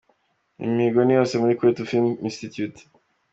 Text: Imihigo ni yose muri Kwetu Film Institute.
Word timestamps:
Imihigo 0.65 0.99
ni 1.03 1.13
yose 1.17 1.33
muri 1.41 1.57
Kwetu 1.59 1.81
Film 1.89 2.07
Institute. 2.27 2.79